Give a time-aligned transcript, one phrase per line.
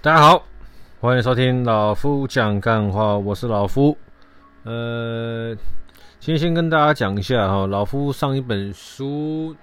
[0.00, 0.46] 大家好，
[1.00, 3.98] 欢迎收听老夫讲干话，我是老夫。
[4.62, 5.52] 呃，
[6.20, 9.56] 今天先跟大家讲一下哈，老夫上一本书，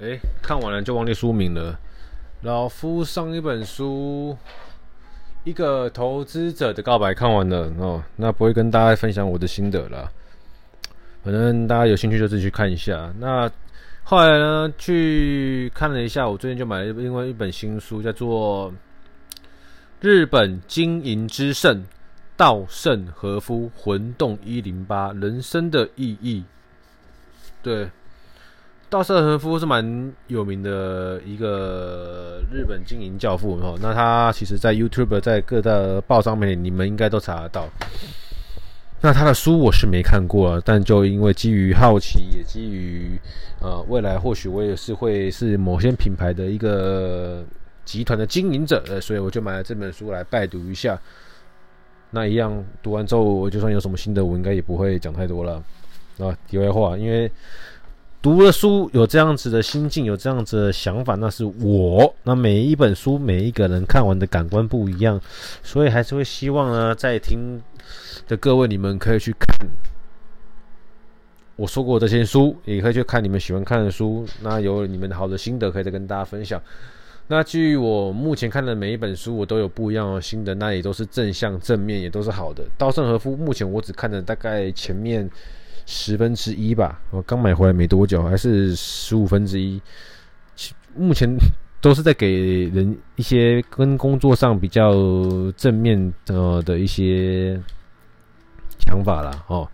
[0.00, 1.76] 哎，看完了就忘记书名了。
[2.42, 4.38] 老夫上一本书
[5.42, 10.08] 《一个投资者的告白》看完了哦，那不会跟大家分享我的心得了，
[11.24, 13.12] 反正大家有兴趣就自己去看一下。
[13.18, 13.50] 那
[14.04, 18.72] 后来呢，去看了一下，我最近就买了另外一本新书，叫做。
[20.02, 21.84] 日本经营之圣
[22.36, 26.42] 稻盛和夫魂动一零八人生的意义。
[27.62, 27.88] 对，
[28.90, 33.78] 稻盛和夫是蛮有名的一个日本经营教父哦。
[33.80, 35.70] 那他其实，在 YouTube，在各大
[36.08, 37.68] 报上面，你们应该都查得到。
[39.00, 43.16] 那他的书我是没看过，但就因为基于好奇，也基于
[43.60, 47.44] 呃未来或许我也是会是某些品牌的一个。
[47.84, 50.98] 集团的经营者，呃，所以我就买了这本书来拜读一下。
[52.10, 55.62] 那一样读完之后，我就算有什么心得，我应该也不会讲太多了。
[56.18, 57.30] 啊，题外话，因为
[58.20, 62.14] 读了书有这样子的心境，有这样子的想法，那是我。
[62.22, 65.18] 那每一本书，每一个人看完的感官不一样，
[65.62, 67.60] 所以还是会希望呢，在听
[68.28, 69.66] 的各位，你们可以去看
[71.56, 74.26] 我说过这些书，也可以去看你们喜欢看的书。
[74.42, 76.60] 那有你们好的心得，可以再跟大家分享。
[77.32, 82.62] 那据我目前看的每一本书，我都有不一样的心得，那也都是正向正面，也都是好的。
[82.76, 85.26] 稻盛和夫目前我只看了大概前面
[85.86, 89.80] 十分之一吧，我刚买回来没多久，还是十五分之一。
[90.94, 91.26] 目前
[91.80, 94.92] 都是在给人一些跟工作上比较
[95.56, 97.58] 正面的的一些
[98.78, 99.42] 想法啦。
[99.46, 99.66] 哦。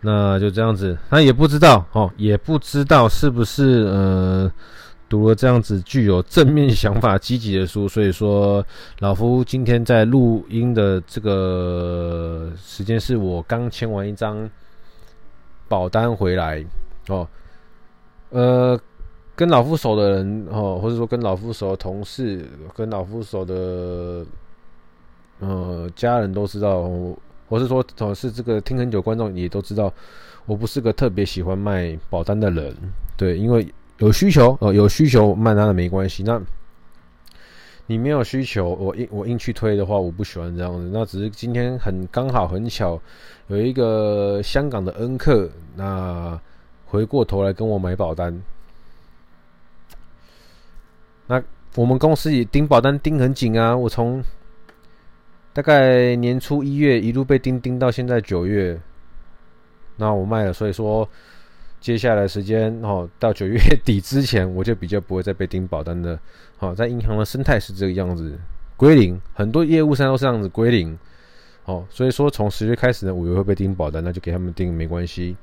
[0.00, 4.52] 那就这样子，那也不知道哦，也不知道是不是呃。
[5.08, 8.62] 读了这样子具有正面想法、积极的书，所以说
[8.98, 14.48] 老夫今天在录音的这个时间是我刚签完一张
[15.66, 16.62] 保单回来
[17.08, 17.26] 哦。
[18.30, 18.78] 呃，
[19.34, 24.26] 跟老夫熟的人哦，或者说跟老夫熟的同事、跟老夫熟的
[25.38, 26.82] 呃家人都知道，
[27.48, 29.90] 或是说同事这个听很久观众也都知道，
[30.44, 32.76] 我不是个特别喜欢卖保单的人，
[33.16, 33.66] 对，因为。
[33.98, 36.22] 有需求哦，有需求卖他的没关系。
[36.22, 36.40] 那
[37.86, 40.90] 你没有需求，我硬我硬去推的话，我不喜欢这样子。
[40.92, 43.00] 那只是今天很刚好很巧，
[43.48, 46.38] 有一个香港的恩客，那
[46.86, 48.40] 回过头来跟我买保单。
[51.26, 51.42] 那
[51.74, 54.22] 我们公司也盯保单盯很紧啊，我从
[55.52, 58.80] 大概年初一月一路被盯盯到现在九月，
[59.96, 61.08] 那我卖了，所以说。
[61.80, 66.18] 接下来时间哦，到九月底之前，我就比较不会再被盯保单的。
[66.56, 68.36] 好，在银行的生态是这个样子，
[68.76, 70.98] 归零，很多业务上都是这样子归零。
[71.66, 75.36] 哦，所以说从十月开始呢，我也会被盯保单，那就给他们盯没关系，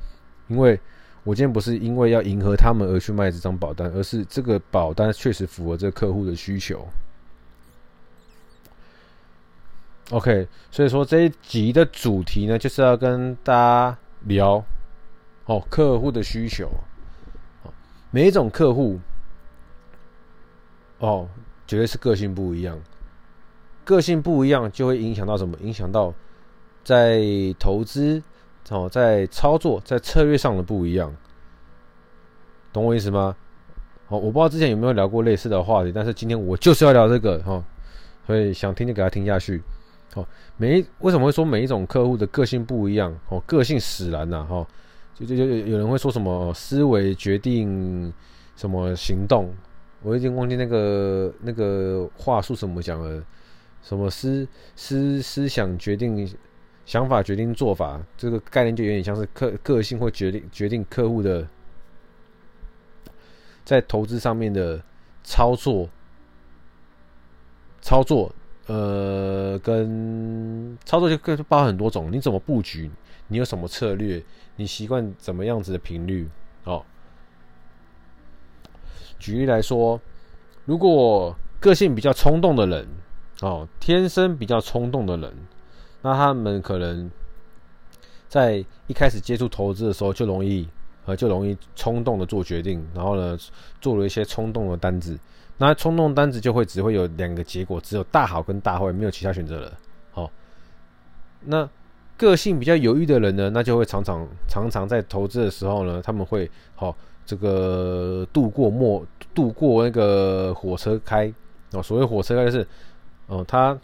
[0.48, 0.78] 因为
[1.24, 6.86] 我今天不是因为要迎合他们而去卖这张保单，而是这个保单确实符合这个客户的需求。
[10.12, 14.64] OK，所以说这一集的主题呢，就是要跟大家聊。
[15.46, 16.70] 哦，客户的需求，
[18.10, 19.00] 每一种客户，
[20.98, 21.30] 哦，
[21.68, 22.80] 绝对是个性不一样，
[23.84, 25.56] 个性不一样就会影响到什么？
[25.62, 26.12] 影响到
[26.84, 27.22] 在
[27.60, 28.22] 投资，
[28.70, 31.16] 哦，在操作，在策略上的不一样，
[32.74, 33.36] 懂我意思吗？
[34.08, 37.64] 哦，我不知道之前有没有聊过类似的话题，但是今天我就是要聊这个，哈，
[38.26, 39.62] 所以想听就给他听下去。
[40.16, 40.28] 哦，
[40.58, 43.16] 每一为什么会说每一种客户的个性不一样？
[43.30, 44.66] 哦，个性使然呐，哈。
[45.16, 48.14] 就就就有人会说什么思维决定
[48.56, 49.54] 什么行动，
[50.04, 53.24] 我已经忘记那个那个话术怎么讲了。
[53.82, 56.28] 什么思思思想决定
[56.88, 61.48] 想法决定做法，这个概念就有点像是个个性会决定决定客户的
[63.64, 64.82] 在投资上面的
[65.24, 65.88] 操作
[67.80, 68.34] 操作，
[68.66, 72.90] 呃，跟操作就更包含很多种，你怎么布局？
[73.28, 74.24] 你有什么策略？
[74.58, 76.30] 你习惯怎么样子的频率？
[76.64, 76.86] 哦，
[79.20, 80.00] 举例来说，
[80.64, 82.88] 如果个性比较冲动的人，
[83.42, 85.34] 哦，天生比较冲动的人，
[86.02, 87.10] 那他们可能
[88.30, 90.70] 在一开始接触投资的时候就容易，
[91.06, 93.38] 呃，就容易冲动的做决定，然后呢，
[93.82, 95.20] 做了一些冲动的单子。
[95.58, 99.78] 那冲动单子就会只会有两个结果，只有大好跟大坏，没有其他选择了。
[100.12, 100.32] 好，
[101.42, 101.70] 那。
[102.18, 106.96] 个性比较犹豫的人呢，那就会常常常常在投资的时候呢，他们会好
[107.26, 111.34] 这个度过末度过那个火车开。
[111.72, 112.66] 哦，所谓火车概念是，
[113.28, 113.78] 哦，他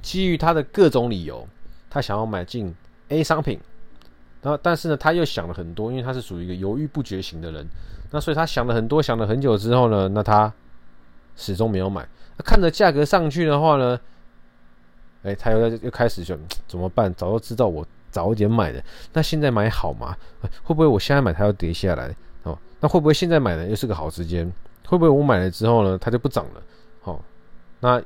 [0.00, 1.46] 基于他的各种理由，
[1.90, 2.74] 他想要买进
[3.08, 3.60] A 商品，
[4.40, 7.66] 然后但是呢，他又想了很多，因为他是属于一个犹豫不决型的人，
[8.12, 10.50] 那所以他想了很多，想了很久之后呢，那他
[11.36, 12.08] 始终没有买。
[12.38, 14.00] 那看着价格上去的话呢，
[15.24, 16.38] 哎、他又在又开始就
[16.68, 17.12] 怎么办？
[17.14, 20.16] 早就知道我早一点买的，那现在买好吗？
[20.62, 22.14] 会不会我现在买它要跌下来？
[22.44, 24.44] 哦，那会不会现在买呢又是个好时间？
[24.86, 26.62] 会不会我买了之后呢，它就不涨了？
[27.00, 27.20] 好、哦，
[27.80, 28.02] 那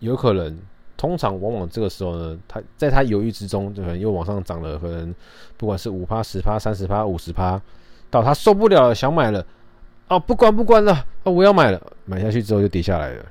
[0.00, 0.58] 有可能，
[0.96, 5.14] 通常往往这个时候呢，它在它犹豫之中，就可能又往上涨了，可能
[5.56, 7.62] 不管是五趴、十趴、三十趴、五十趴，
[8.10, 9.46] 到他受不了了，想买了，
[10.08, 13.24] 哦，不管不管了，哦，我要买了，买下去之后就跌下来了。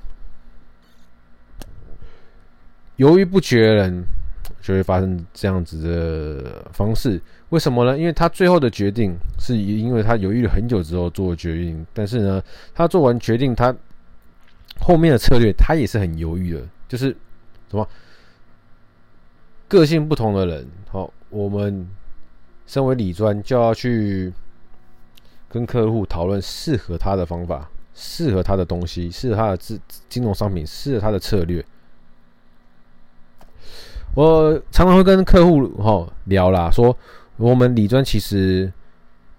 [2.99, 4.03] 犹豫不决的人
[4.61, 7.97] 就会发生这样子的方式，为什么呢？
[7.97, 12.43] 因为他最后的决定是因为他犹豫了很久之后做决定，但是呢，
[12.75, 13.73] 他做完决定，他
[14.81, 17.15] 后面的策略他也是很犹豫的，就是
[17.69, 17.87] 什么
[19.69, 21.87] 个性不同的人，好，我们
[22.67, 24.33] 身为理专就要去
[25.47, 29.79] 跟客户讨论适合他的方法，适合他的东西，适合他的资
[30.09, 31.65] 金融商品，适合他的策略。
[34.15, 36.95] 我常常会跟客户哈聊啦，说
[37.37, 38.71] 我们理专其实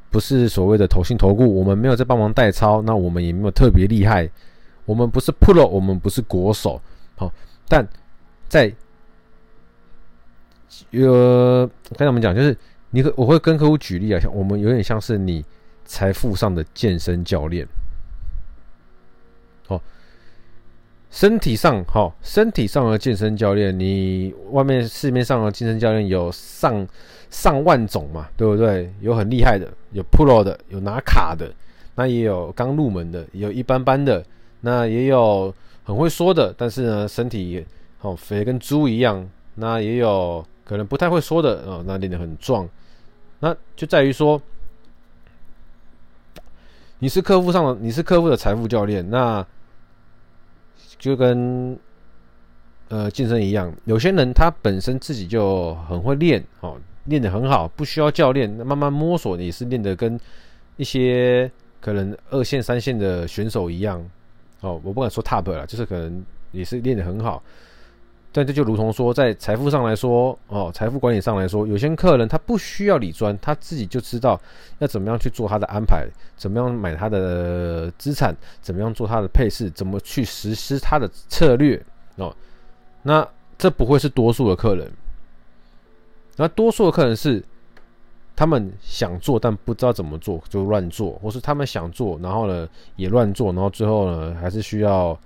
[0.08, 4.30] 不是所谓的投信投顾，我们没有在帮忙代操，那我们也没有特别厉害，
[4.86, 6.80] 我们不是 Pro，我们不是国手，
[7.16, 7.30] 好，
[7.68, 7.86] 但
[8.48, 8.72] 在
[10.92, 12.56] 呃跟他们讲，就是
[12.90, 15.44] 你我会跟客户举例啊，像我们有点像是你
[15.84, 17.66] 财富上的健身教练，
[19.66, 19.80] 好。
[21.10, 26.86] 身体上，哈，身体上的健身教练，你外面市面上的健身教练有上
[27.30, 28.88] 上万种嘛，对不对？
[29.00, 31.52] 有很厉害的，有 Pro 的，有拿卡的，
[31.96, 34.24] 那也有刚入门的，也有一般般的，
[34.60, 35.52] 那也有
[35.82, 37.66] 很会说的，但是呢，身体
[37.98, 42.68] 好肥跟猪一样，那也有可能不太会说的、哦，那练得很壮，
[43.40, 44.40] 那就在于说，
[47.00, 49.44] 你是客户上的，你是客户的财富教练，那。
[50.98, 51.78] 就跟
[52.88, 60.18] 呃健身一样，有些人他本身自己就很会练，哦，练得很好，不需要教练，慢慢摸索也是练得跟
[60.76, 61.50] 一些
[61.80, 64.00] 可能二线、三线的选手一样，
[64.60, 67.42] 哦，我不敢说 top 了，就是可能也是练得很好。
[68.32, 74.40] 但这就如同说，在财富上来说，哦，财富管理上来说，有些客人他不需要理专，他自己就知道
[74.78, 76.06] 要怎么样去做他的安排，
[76.36, 78.32] 怎么样买他的资产，
[78.62, 81.82] 怎么样做他的配置，怎么去实施他的策略，
[82.16, 82.32] 哦，
[83.02, 83.26] 那
[83.58, 84.88] 这不会是多数的客人，
[86.36, 87.42] 那多数的客人是
[88.36, 95.18] 他们想做但不知道怎么做就乱做，或是他们想做，然后呢也乱做，然后最后呢还是需要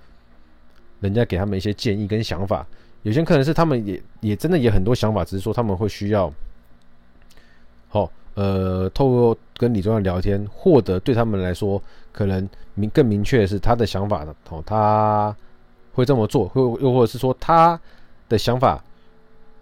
[1.01, 2.65] 人家给他们一些建议跟想法。
[3.05, 6.33] 有些客人是他们也也真的也很多想法，只是说他们会需要，
[7.87, 11.79] 好呃，透过跟李专的聊天，获得对他们来说
[12.11, 15.35] 可能明更明确的是他的想法的哦，他
[15.93, 17.79] 会这么做，会又或者是说他
[18.27, 18.83] 的想法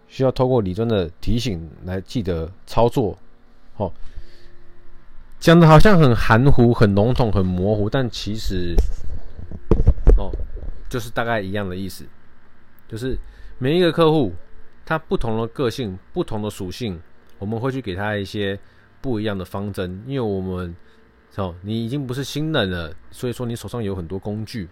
[0.07, 3.17] 需要透过李专的提醒来记得操作，
[3.75, 3.91] 好，
[5.37, 8.73] 讲的好像很含糊、很笼统、很模糊，但其实
[10.17, 10.31] 哦，
[10.89, 12.05] 就是大概一样的意思，
[12.93, 13.17] 就是。
[13.59, 14.33] 每一个客户，
[14.83, 16.99] 他不同的个性、不同的属性，
[17.37, 18.59] 我们会去给他一些
[18.99, 20.03] 不一样的方针。
[20.05, 20.75] 因为我们，
[21.35, 24.67] 哦，你已经不是新人了，所以说你手上有很多工具，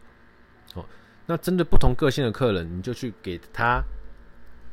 [0.73, 0.83] 哦，
[1.27, 3.81] 那针对不同个性的客人，你就去给他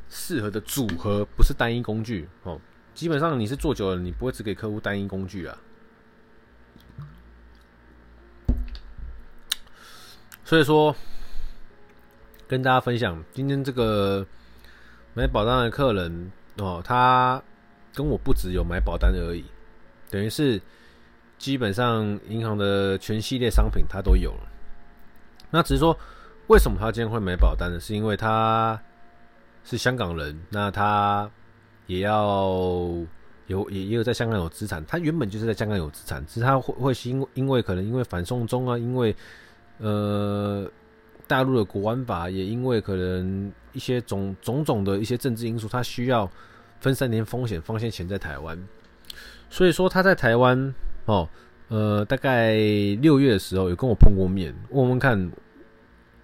[0.09, 2.27] 适合的组合，不是单一工具。
[2.43, 2.59] 哦，
[2.95, 5.57] 基本上你是做久了，你不会只给客户单一工具啊。
[10.43, 10.93] 所以说。
[12.49, 14.25] 跟大家分享，今天这个
[15.13, 17.39] 买保单的客人哦，他
[17.93, 19.45] 跟我不只有买保单而已，
[20.09, 20.59] 等于是
[21.37, 24.49] 基本上银行的全系列商品他都有了。
[25.51, 25.95] 那只是说，
[26.47, 27.79] 为什么他今天会买保单呢？
[27.79, 28.81] 是因为他
[29.63, 31.29] 是香港人，那他
[31.85, 32.25] 也要
[33.45, 39.15] 有也也有在香港有资产，他原本就是在香港有资产，只是他会会是因因为可能因为反送中啊，因为
[39.77, 40.67] 呃。
[41.29, 46.27] 大陆的国安法也因为可能一些种种种的一些政治因素，他需要
[46.79, 48.57] 分散点风险，放些钱在台湾。
[49.47, 50.73] 所以说他在台湾
[51.05, 51.29] 哦，
[51.67, 52.57] 呃，大概
[52.99, 55.31] 六月的时候有跟我碰过面，问问看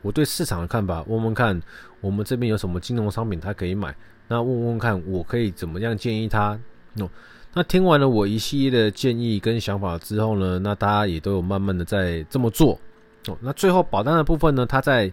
[0.02, 1.62] 我对市场的看法，问问看
[2.02, 3.96] 我们这边有什么金融商品他可以买，
[4.28, 6.60] 那问问看我可以怎么样建议他。
[7.00, 7.08] 哦，
[7.54, 12.80] 那听完了我一系列的建议跟想法之后呢，那大家也都有慢慢的在这么做。
[13.42, 15.12] 那最后保单的部分呢，他在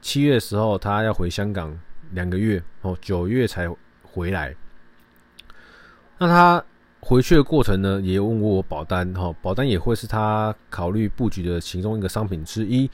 [0.00, 1.76] 七月的时候他要回香港
[2.12, 3.68] 两个月哦，九月才
[4.02, 4.54] 回来。
[6.18, 6.64] 那他
[7.00, 12.88] 回去的过程呢，也问过我保单哈，保单也会是他考虑布局的其中一个商品之一。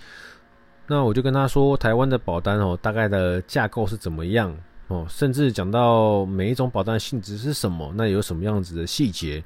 [0.86, 4.56] 那我就跟他说，台湾的保单哦，大概的架构是怎么样
[4.88, 9.44] 哦，甚至讲到每一种保单性质是什么，那有什么样子的细节。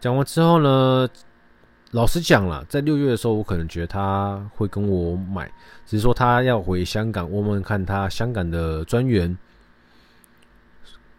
[0.00, 1.08] 讲完之后呢，
[1.92, 5.50] 老实讲了，在六月的时候，我可能觉得他会跟我买，
[5.86, 9.36] 只是说他要回香港，问问看他香港的专员。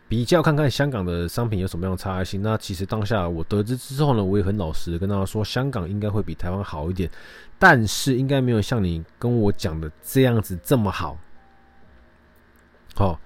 [0.07, 2.41] 比较看看香港的商品有什么样的差异性。
[2.41, 7.07] 那其实当下我得知之后呢，我也很老实的跟他说，香港应该会比台湾好一点，
[7.59, 11.15] 但是应该没有像你跟我讲的这样子这么好。
[12.95, 13.19] 好，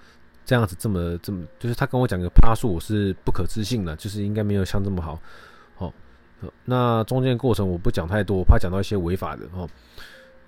[0.44, 5.18] 这样子这么这么，就是他跟我讲个趴数，我是不可置信的，就是应该没有像这么好。
[6.66, 9.68] 那中间过程我不讲太多，我怕讲到一些违法的哦。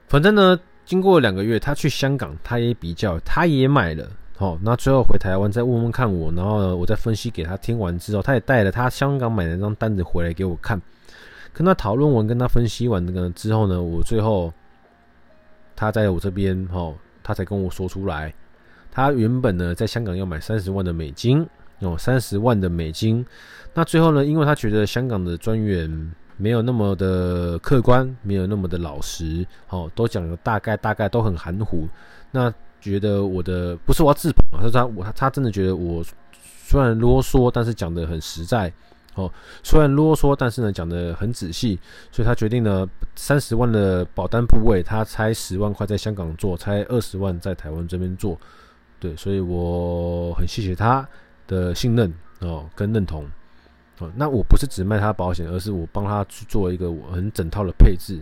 [0.07, 4.07] 反正呢，经过两个月，他去香港，他也比较，他也买了。
[4.37, 10.79] 哦，那最后回台湾再问问看我，然后呢，我再分析给他听完之后，他也带了他香港买的那张单子回来给我看，
[11.53, 14.51] 跟他讨论完，跟他分析完那个之后呢，我最后
[15.73, 18.33] 他在我这边，哦，他才跟我说出来，
[18.91, 21.47] 他原本呢在香港要买三十万的美金，
[21.79, 23.25] 哦，三十万的美金，
[23.73, 31.87] 那最后呢，因为他觉得香港的专员没有那么的客观，没有那么的老实，哦，都讲的大概大概都很含糊，
[32.31, 32.53] 那。
[32.81, 36.05] 觉得我的不是我要自捧啊，他说他我他真的觉得我
[36.37, 38.71] 虽然啰嗦，但是讲得很实在
[39.15, 39.31] 哦。
[39.63, 41.79] 虽然啰嗦，但是呢讲得很仔细，
[42.11, 48.39] 所以他决定了三十万的保单部位，他拆十万块在香港做，拆二十万在台湾这边做。
[48.99, 51.07] 对，所以我很谢谢他
[51.47, 53.25] 的信任哦跟认同
[53.99, 54.11] 哦。
[54.15, 58.19] 那我不是只卖他保险，而是我帮他去做一个我很整套的配置。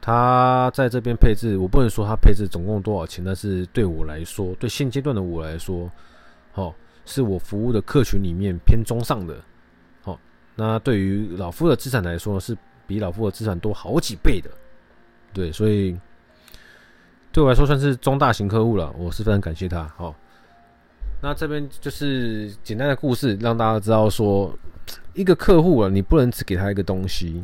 [0.00, 5.90] 他在这边配置，我不能说他配置总共多少钱，但是对我来说，对现阶段的我来说，
[6.54, 6.74] 哦，
[7.04, 9.36] 是我服务的客群里面偏中上的，
[10.04, 10.18] 哦，
[10.54, 14.48] 那对于老夫的资产来说，是比老夫的资产多好几倍的，
[15.34, 15.98] 对，所以
[17.30, 19.86] 对我来说算是中大型客户了，我是非常感谢他。
[19.96, 20.14] 好，
[21.20, 24.56] 那这边就是简单的故事，让大家知道说，
[25.14, 27.42] 一个客户啊，你不能只给他一个东西。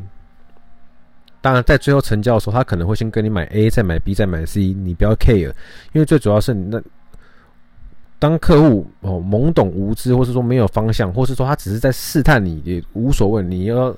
[1.41, 5.53] 当然，在最后成交的时候，他可能会先跟你买 A，再买 B，再买 C，你不要 care，
[5.93, 6.81] 因为最主要是你那
[8.17, 13.43] 当客户哦懵懂无知，或是说没有方向，或是说他只是在试探你，也无所谓。
[13.43, 13.95] 你要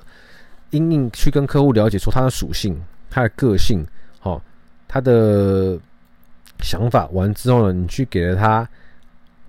[0.70, 3.82] 硬硬去跟客户了解出他的属性、他的个性，
[4.18, 4.42] 好，
[4.86, 5.78] 他的
[6.60, 8.68] 想法完之后呢，你去给了他，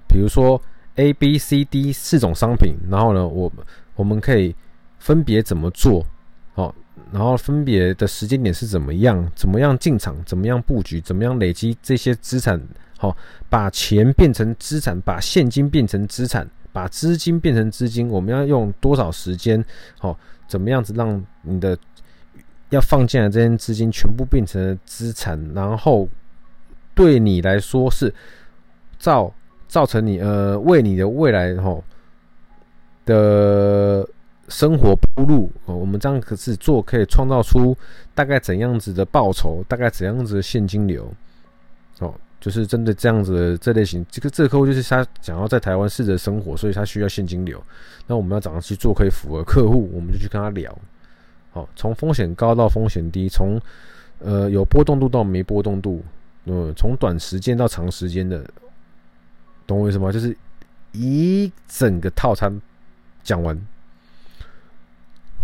[0.10, 0.62] 比如说
[0.96, 3.50] A、B、C、D 四种商品，然后呢，我
[3.96, 4.54] 我们可以
[4.98, 6.06] 分别怎么做，
[6.54, 6.76] 好。
[7.12, 9.32] 然后分别的时间点是怎么样？
[9.34, 10.16] 怎么样进场？
[10.26, 11.02] 怎么样布局？
[11.02, 12.62] 怎么样累积这些资产？
[13.00, 13.16] 好，
[13.50, 18.08] 把钱变成资产，把现金变成资产，把资金变成资金。
[18.10, 19.64] 我们要用多少时间？
[19.98, 20.16] 好，
[20.48, 21.76] 怎么样子让你的
[22.70, 25.42] 要放进来这些资金全部变成资产？
[25.56, 26.08] 然后
[26.94, 28.14] 对你来说是
[29.00, 29.34] 造
[29.70, 31.82] 造成你呃为你的未来哈
[33.06, 34.06] 的。
[34.52, 37.78] 生活铺路哦，我们这样可是做，可以创造出
[38.16, 41.08] 大概怎样子的报酬，大概怎样子的现金流
[42.00, 42.12] 哦，
[42.42, 47.62] 就是针对这样子的这类型，这个这个客户就是他想要在台湾试着生活，所以他需要现金流。
[48.08, 50.76] 那我们要怎样去做可以符合客户，我们就去跟他聊。
[51.52, 53.62] 好，从风险高到风险低，从
[54.18, 56.04] 呃有波动度到没波动度，
[56.46, 58.44] 嗯，从短时间到长时间的，
[59.70, 60.12] 懂我意思吗？
[60.12, 60.36] 就是
[60.92, 62.60] 一整个套餐
[63.24, 63.56] 讲完。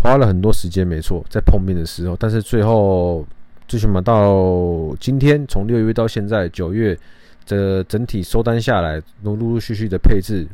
[0.01, 3.25] 花了很多时间，没错，在碰面的时候，但是最后
[3.67, 6.97] 最起码到今天，从六月到现在九月，
[7.45, 10.47] 这整体收单下来，陆陆续续的配置，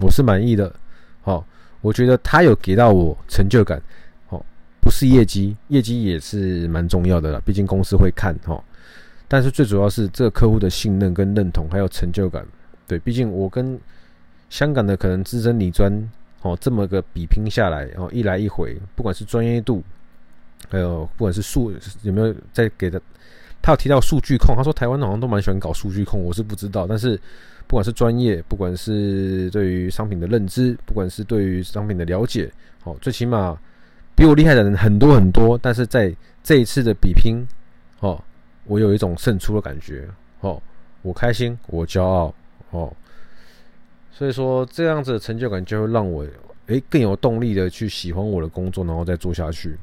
[0.00, 0.72] 我是满意的。
[1.22, 1.44] 好，
[1.80, 3.80] 我觉得他有给到我成就感。
[4.28, 4.44] 好，
[4.80, 8.62] 不是业绩，业绩也是蛮重要的啦，毕竟公司会看哈。
[9.26, 12.46] 但是最主要是这个客户的信任跟认同，还有成就感。
[12.92, 13.80] 对，毕竟我跟
[14.50, 15.90] 香港的可能资深理专。
[16.42, 19.80] 哦，这么个比拼下来，哦，一来一回，不管是专业度，
[20.68, 21.72] 还有不管是数
[22.02, 23.00] 有没有在给的，
[23.62, 27.16] 他有提到数据控，他说台湾好像都蛮喜欢搞数据控，我是不知道，但是
[27.68, 32.50] 不管是专业，不管是对于商品的认知，不管是对于商品的了解，
[32.82, 33.56] 哦，最起码
[34.16, 37.46] 比我厉害的人很多很多，但是在这一次的比拼，
[38.00, 38.20] 哦，
[38.64, 40.08] 我有一种胜出的感觉，
[40.40, 40.60] 哦，
[41.02, 42.34] 我开心，我骄傲，
[42.72, 42.92] 哦。
[44.10, 46.26] 所以说，这样子的成就感就会让我
[46.66, 49.78] 诶更有动力的去喜欢我的工作，然后再做下去。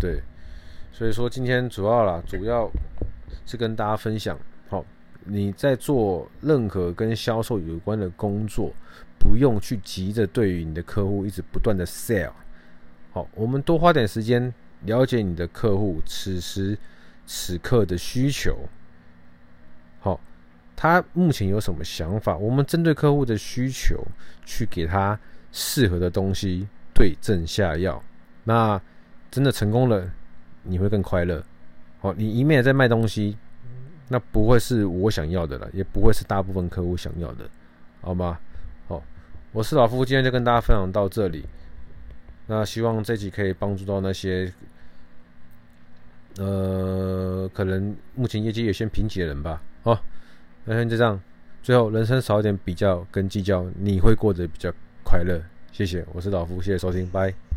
[0.00, 0.22] 对，
[0.90, 2.70] 所以说今天主要啦，主要
[3.44, 4.38] 是跟大家分享，
[4.70, 4.82] 好，
[5.24, 8.72] 你在做任何跟销售有关的工作，
[9.18, 12.32] 不用去急着对于你的客户一直不断的 sell，
[13.12, 14.52] 好，我们多花点时间
[14.86, 16.76] 了解你的客户此时
[17.26, 18.56] 此刻的需求，
[20.00, 20.18] 好，
[20.80, 24.02] 他目前有什么想法，我们针对客户的需求
[24.46, 25.20] 去给他
[25.52, 28.02] 适合的东西，对症下药，
[28.44, 28.80] 那。
[29.32, 30.10] 真的成功了，
[30.64, 31.40] 你会更快乐。
[32.00, 33.36] 好，你一面在卖东西，
[34.08, 37.48] 那不会是我想要的了，也不会是大部分客户想要的，
[38.00, 38.40] 好吗？
[38.88, 39.00] 好，
[39.52, 41.46] 我是老夫，今天就跟大家分享到这里。
[42.48, 44.52] 那希望这集可以帮助到那些，
[46.38, 49.62] 呃，可能目前业绩有些瓶颈的人吧。
[49.84, 49.96] 好，
[50.64, 51.20] 人生就这样。
[51.62, 54.72] 最后，人生少一点比较跟计较，你会过得比较
[55.04, 55.40] 快乐。
[55.72, 57.49] 谢谢，我是老夫，谢谢收听，拜。